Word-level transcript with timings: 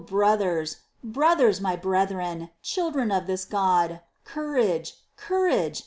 O 0.01 0.03
brothers, 0.03 0.77
brothers, 1.03 1.61
my 1.61 1.75
brethren, 1.75 2.49
children 2.63 3.11
of 3.11 3.27
this 3.27 3.45
God, 3.45 4.01
courage! 4.25 4.95
courage 5.15 5.79